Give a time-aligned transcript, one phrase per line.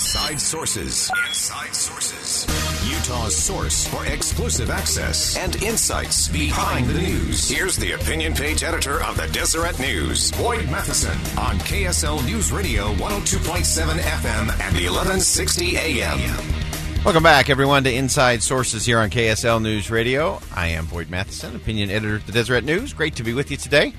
[0.00, 1.10] Inside Sources.
[1.28, 2.46] Inside Sources.
[2.90, 7.50] Utah's source for exclusive access and insights behind the news.
[7.50, 12.94] Here's the opinion page editor of the Deseret News, Boyd Matheson, on KSL News Radio
[12.94, 16.18] 102.7 FM and 1160 AM.
[17.04, 20.40] Welcome back, everyone, to Inside Sources here on KSL News Radio.
[20.54, 22.94] I am Boyd Matheson, opinion editor of the Deseret News.
[22.94, 23.92] Great to be with you today.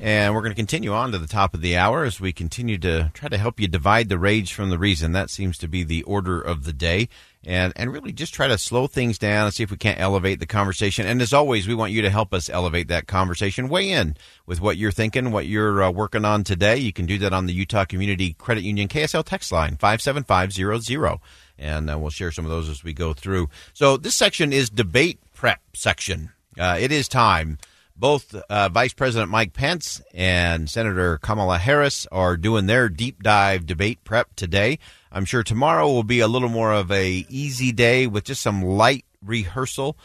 [0.00, 2.78] And we're going to continue on to the top of the hour as we continue
[2.78, 5.10] to try to help you divide the rage from the reason.
[5.10, 7.08] That seems to be the order of the day.
[7.44, 10.38] And, and really just try to slow things down and see if we can't elevate
[10.38, 11.06] the conversation.
[11.06, 13.68] And as always, we want you to help us elevate that conversation.
[13.68, 16.76] Weigh in with what you're thinking, what you're uh, working on today.
[16.76, 21.20] You can do that on the Utah Community Credit Union KSL text line, 57500
[21.58, 23.48] and uh, we'll share some of those as we go through.
[23.72, 26.30] So this section is debate prep section.
[26.58, 27.58] Uh, it is time.
[27.98, 33.66] Both uh, Vice President Mike Pence and Senator Kamala Harris are doing their deep dive
[33.66, 34.78] debate prep today.
[35.10, 38.62] I'm sure tomorrow will be a little more of a easy day with just some
[38.62, 39.96] light rehearsal.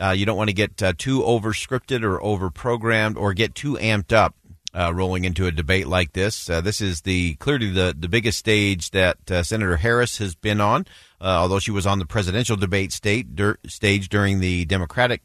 [0.00, 3.56] Uh, you don't want to get uh, too over scripted or over programmed or get
[3.56, 4.36] too amped up
[4.72, 6.48] uh, rolling into a debate like this.
[6.48, 10.60] Uh, this is the clearly the, the biggest stage that uh, Senator Harris has been
[10.60, 10.86] on,
[11.20, 15.22] although she was on the presidential debate state dur- stage during the Democratic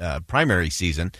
[0.00, 1.12] uh, primary season.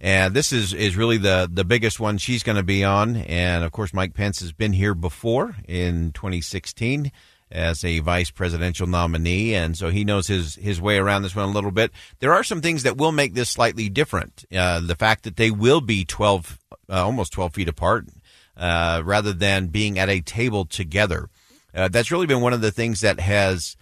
[0.00, 3.16] And this is, is really the, the biggest one she's going to be on.
[3.16, 7.12] And of course, Mike Pence has been here before in 2016
[7.52, 11.48] as a vice presidential nominee, and so he knows his his way around this one
[11.48, 11.90] a little bit.
[12.20, 14.44] There are some things that will make this slightly different.
[14.54, 18.06] Uh, the fact that they will be twelve, uh, almost twelve feet apart,
[18.56, 21.28] uh, rather than being at a table together.
[21.74, 23.76] Uh, that's really been one of the things that has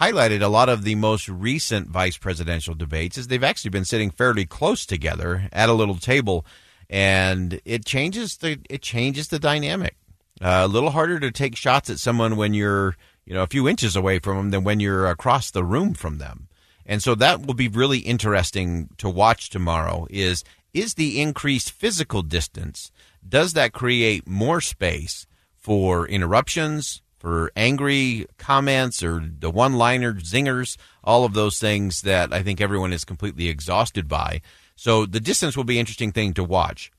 [0.00, 3.18] highlighted a lot of the most recent vice presidential debates.
[3.18, 6.44] Is they've actually been sitting fairly close together at a little table,
[6.90, 9.96] and it changes the it changes the dynamic.
[10.40, 13.68] Uh, a little harder to take shots at someone when you're you know, a few
[13.68, 16.48] inches away from them than when you're across the room from them.
[16.86, 20.44] And so that will be really interesting to watch tomorrow is
[20.74, 22.90] is the increased physical distance
[23.26, 31.24] does that create more space for interruptions, for angry comments or the one-liner zingers, all
[31.24, 34.42] of those things that I think everyone is completely exhausted by.
[34.76, 36.92] So the distance will be an interesting thing to watch.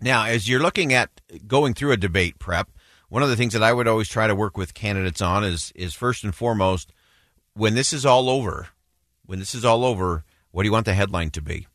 [0.00, 2.70] Now, as you're looking at going through a debate prep,
[3.08, 5.70] one of the things that I would always try to work with candidates on is
[5.76, 6.92] is first and foremost
[7.54, 8.70] when this is all over,
[9.24, 11.68] when this is all over, what do you want the headline to be?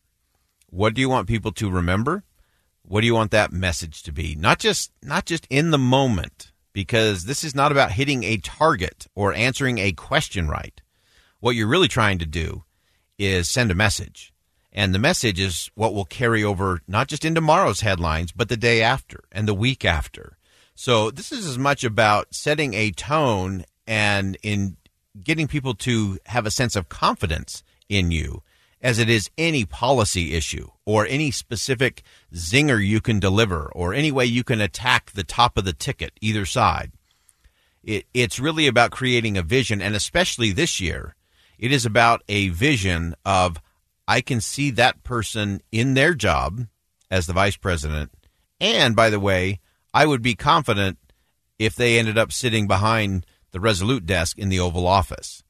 [0.69, 2.25] What do you want people to remember?
[2.81, 4.35] What do you want that message to be?
[4.35, 9.07] Not just not just in the moment because this is not about hitting a target
[9.15, 10.79] or answering a question right.
[11.39, 12.65] What you're really trying to do
[13.17, 14.31] is send a message.
[14.71, 18.57] And the message is what will carry over not just in tomorrow's headlines, but the
[18.57, 20.37] day after and the week after
[20.75, 24.75] so this is as much about setting a tone and in
[25.23, 28.43] getting people to have a sense of confidence in you
[28.85, 32.03] as it is any policy issue or any specific
[32.35, 36.13] zinger you can deliver or any way you can attack the top of the ticket
[36.21, 36.91] either side.
[37.83, 41.15] It, it's really about creating a vision, and especially this year,
[41.57, 43.59] it is about a vision of
[44.07, 46.67] I can see that person in their job
[47.09, 48.11] as the vice president.
[48.61, 49.61] And by the way,
[49.95, 50.99] I would be confident
[51.57, 55.43] if they ended up sitting behind the Resolute desk in the Oval Office.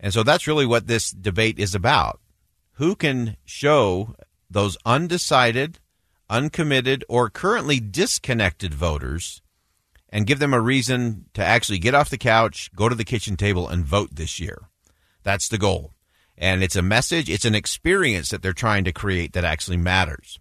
[0.00, 2.20] And so that's really what this debate is about.
[2.74, 4.14] Who can show
[4.48, 5.78] those undecided,
[6.30, 9.42] uncommitted, or currently disconnected voters
[10.08, 13.36] and give them a reason to actually get off the couch, go to the kitchen
[13.36, 14.68] table, and vote this year?
[15.22, 15.94] That's the goal.
[16.36, 20.38] And it's a message, it's an experience that they're trying to create that actually matters.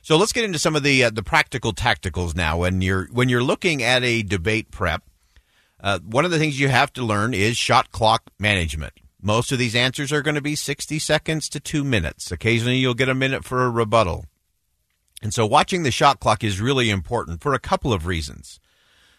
[0.00, 2.58] So let's get into some of the uh, the practical tacticals now.
[2.58, 5.02] When you're when you're looking at a debate prep,
[5.84, 8.94] uh, one of the things you have to learn is shot clock management.
[9.20, 12.32] Most of these answers are going to be 60 seconds to two minutes.
[12.32, 14.24] Occasionally, you'll get a minute for a rebuttal.
[15.22, 18.60] And so, watching the shot clock is really important for a couple of reasons.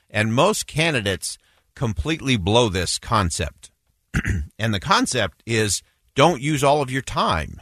[0.10, 1.38] And most candidates
[1.76, 3.70] completely blow this concept.
[4.58, 5.84] and the concept is
[6.16, 7.62] don't use all of your time.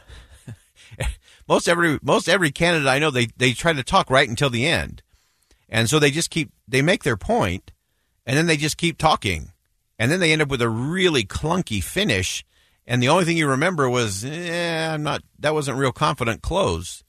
[1.48, 4.66] most every most every candidate I know they they try to talk right until the
[4.66, 5.02] end.
[5.68, 7.70] And so they just keep they make their point
[8.26, 9.52] and then they just keep talking.
[9.98, 12.44] And then they end up with a really clunky finish
[12.86, 17.02] and the only thing you remember was eh, I'm not that wasn't real confident close.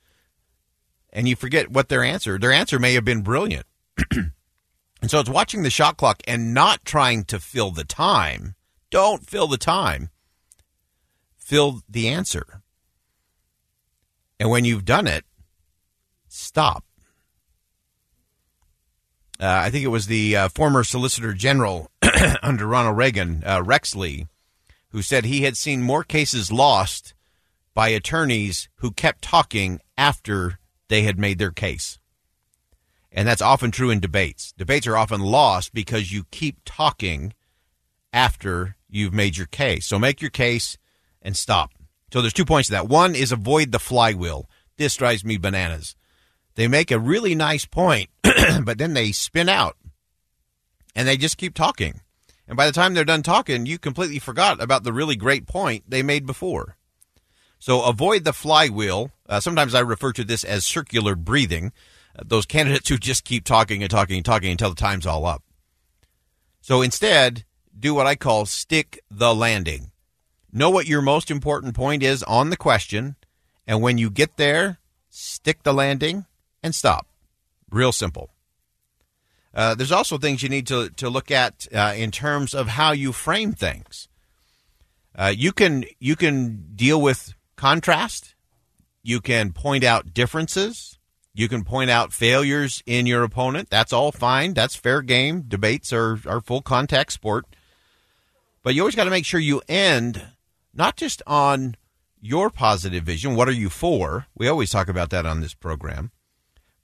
[1.12, 2.38] And you forget what their answer.
[2.38, 3.66] Their answer may have been brilliant.
[4.12, 4.32] and
[5.08, 8.56] so it's watching the shot clock and not trying to fill the time.
[8.90, 10.10] Don't fill the time.
[11.38, 12.62] Fill the answer.
[14.40, 15.24] And when you've done it,
[16.28, 16.84] stop.
[19.40, 21.92] Uh, I think it was the uh, former Solicitor General
[22.42, 24.28] under Ronald Reagan, uh, Rex Lee,
[24.90, 27.14] who said he had seen more cases lost
[27.74, 32.00] by attorneys who kept talking after they had made their case.
[33.12, 34.54] And that's often true in debates.
[34.58, 37.34] Debates are often lost because you keep talking
[38.14, 39.86] after you've made your case.
[39.86, 40.78] So make your case
[41.22, 41.72] and stop.
[42.14, 42.88] So there's two points to that.
[42.88, 44.50] One is avoid the flywheel.
[44.78, 45.96] This drives me bananas.
[46.56, 48.10] They make a really nice point,
[48.64, 49.78] but then they spin out
[50.96, 52.02] and they just keep talking.
[52.48, 55.84] And by the time they're done talking, you completely forgot about the really great point
[55.88, 56.78] they made before.
[57.60, 59.12] So avoid the flywheel.
[59.28, 61.72] Uh, sometimes I refer to this as circular breathing.
[62.18, 65.26] Uh, those candidates who just keep talking and talking and talking until the time's all
[65.26, 65.44] up.
[66.62, 67.46] So instead,
[67.78, 69.92] do what I call stick the landing.
[70.52, 73.16] Know what your most important point is on the question,
[73.68, 74.80] and when you get there,
[75.10, 76.26] stick the landing
[76.64, 77.08] and stop.
[77.76, 78.30] Real simple.
[79.54, 82.94] Uh, there's also things you need to, to look at uh, in terms of how
[82.94, 84.08] you frame things.
[85.14, 88.34] Uh, you can you can deal with contrast.
[89.04, 91.00] You can point out differences.
[91.34, 93.70] You can point out failures in your opponent.
[93.70, 94.54] That's all fine.
[94.54, 95.44] That's fair game.
[95.46, 97.46] Debates are, are full contact sport.
[98.64, 100.26] But you always got to make sure you end
[100.74, 101.76] not just on
[102.22, 103.36] your positive vision.
[103.36, 104.28] What are you for?
[104.34, 106.12] We always talk about that on this program.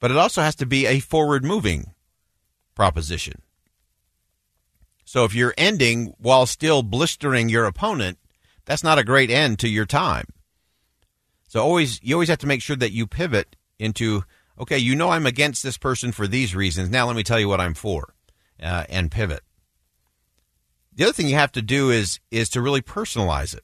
[0.02, 1.94] But it also has to be a forward moving
[2.76, 3.44] proposition.
[5.06, 8.18] So if you're ending while still blistering your opponent,
[8.66, 10.26] that's not a great end to your time.
[11.48, 14.24] So always you always have to make sure that you pivot into
[14.60, 16.90] okay, you know I'm against this person for these reasons.
[16.90, 18.16] Now let me tell you what I'm for,
[18.62, 19.42] uh, and pivot.
[20.94, 23.64] The other thing you have to do is is to really personalize it.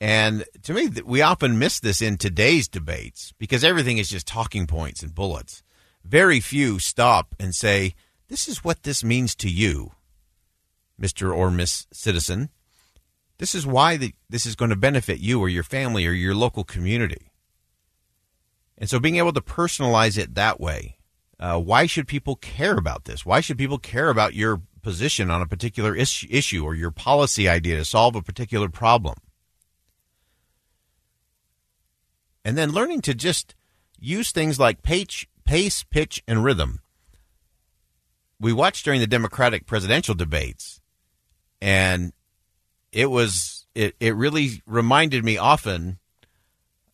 [0.00, 4.66] And to me, we often miss this in today's debates because everything is just talking
[4.66, 5.62] points and bullets.
[6.04, 7.94] Very few stop and say,
[8.28, 9.92] This is what this means to you,
[11.00, 11.34] Mr.
[11.34, 12.50] or Miss Citizen.
[13.38, 16.34] This is why the, this is going to benefit you or your family or your
[16.34, 17.30] local community.
[18.78, 20.98] And so being able to personalize it that way,
[21.38, 23.26] uh, why should people care about this?
[23.26, 27.48] Why should people care about your position on a particular is- issue or your policy
[27.48, 29.16] idea to solve a particular problem.
[32.46, 33.56] And then learning to just
[33.98, 36.78] use things like pace, pace, pitch, and rhythm.
[38.38, 40.80] We watched during the Democratic presidential debates,
[41.60, 42.12] and
[42.92, 45.98] it was it, it really reminded me often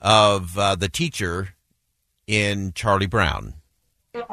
[0.00, 1.50] of uh, the teacher
[2.26, 3.52] in Charlie Brown.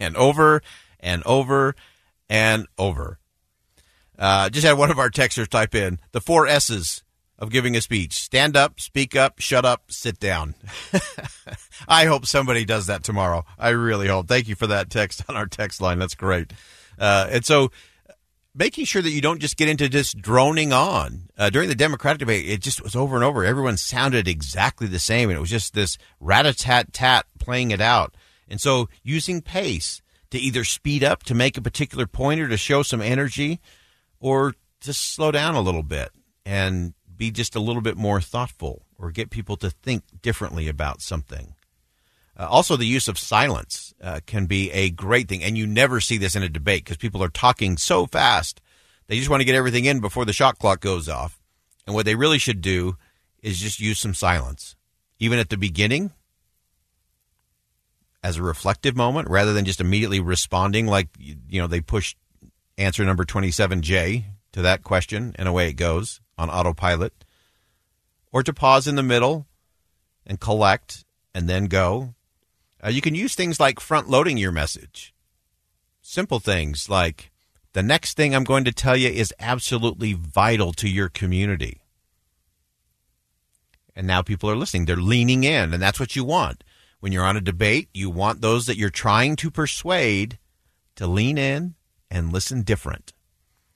[0.00, 0.60] and over
[0.98, 1.76] and over
[2.28, 3.20] and over.
[4.18, 7.02] Uh, just had one of our texters type in the four S's
[7.38, 10.54] of giving a speech stand up, speak up, shut up, sit down.
[11.88, 13.44] I hope somebody does that tomorrow.
[13.58, 14.28] I really hope.
[14.28, 15.98] Thank you for that text on our text line.
[15.98, 16.52] That's great.
[16.98, 17.70] Uh, and so
[18.54, 21.28] making sure that you don't just get into just droning on.
[21.36, 23.44] Uh, during the Democratic debate, it just was over and over.
[23.44, 27.70] Everyone sounded exactly the same, and it was just this rat a tat tat playing
[27.70, 28.14] it out.
[28.48, 32.56] And so, using pace to either speed up to make a particular point or to
[32.56, 33.60] show some energy,
[34.20, 36.10] or to slow down a little bit
[36.44, 41.00] and be just a little bit more thoughtful, or get people to think differently about
[41.00, 41.54] something.
[42.38, 46.00] Uh, also, the use of silence uh, can be a great thing, and you never
[46.00, 48.60] see this in a debate because people are talking so fast.
[49.06, 51.40] They just want to get everything in before the shot clock goes off.
[51.86, 52.96] And what they really should do
[53.42, 54.76] is just use some silence,
[55.18, 56.10] even at the beginning,
[58.22, 62.16] as a reflective moment, rather than just immediately responding like you know they push
[62.78, 66.20] answer number twenty seven J to that question, and away it goes.
[66.38, 67.24] on autopilot,
[68.32, 69.46] or to pause in the middle
[70.26, 71.04] and collect
[71.34, 72.14] and then go.
[72.84, 75.14] Uh, you can use things like front loading your message.
[76.02, 77.30] Simple things like
[77.72, 81.80] the next thing I'm going to tell you is absolutely vital to your community.
[83.94, 84.84] And now people are listening.
[84.84, 86.62] They're leaning in, and that's what you want.
[87.00, 90.38] When you're on a debate, you want those that you're trying to persuade
[90.96, 91.74] to lean in
[92.16, 93.12] and listen different.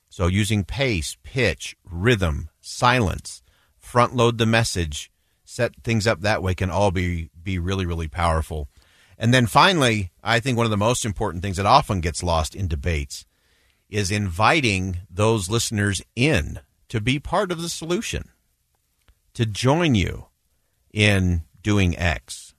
[0.09, 3.43] So using pace, pitch, rhythm, silence,
[3.79, 5.11] front load the message,
[5.45, 8.69] set things up that way can all be be really really powerful.
[9.19, 12.55] And then finally, I think one of the most important things that often gets lost
[12.55, 13.27] in debates
[13.91, 18.31] is inviting those listeners in to be part of the solution
[19.35, 20.27] to join you
[20.93, 22.55] in doing X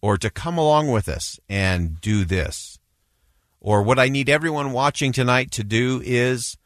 [0.00, 2.71] or to come along with us and do this.
[3.64, 6.58] Or what I need everyone watching tonight to do is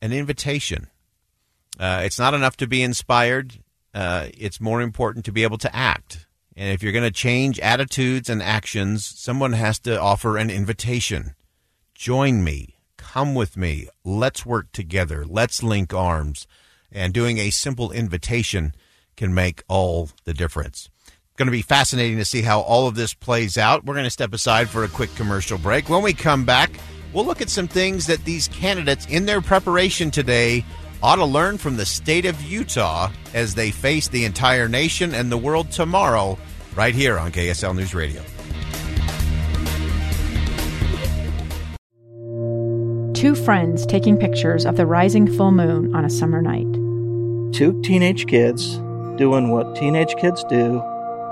[0.00, 0.86] an invitation.
[1.80, 3.58] Uh, it's not enough to be inspired.
[3.92, 6.26] Uh, it's more important to be able to act.
[6.56, 11.34] And if you're going to change attitudes and actions, someone has to offer an invitation.
[11.92, 12.76] Join me.
[12.96, 13.88] Come with me.
[14.04, 15.24] Let's work together.
[15.26, 16.46] Let's link arms
[16.92, 18.74] and doing a simple invitation
[19.16, 20.88] can make all the difference.
[21.42, 23.84] Going to be fascinating to see how all of this plays out.
[23.84, 25.88] We're going to step aside for a quick commercial break.
[25.88, 26.70] When we come back,
[27.12, 30.64] we'll look at some things that these candidates in their preparation today
[31.02, 35.32] ought to learn from the state of Utah as they face the entire nation and
[35.32, 36.38] the world tomorrow,
[36.76, 38.22] right here on KSL News Radio.
[43.14, 46.72] Two friends taking pictures of the rising full moon on a summer night.
[47.52, 48.76] Two teenage kids
[49.16, 50.80] doing what teenage kids do.